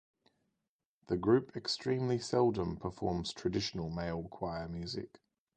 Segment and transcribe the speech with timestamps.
[1.09, 5.21] The group extremely seldom performs traditional male choir music.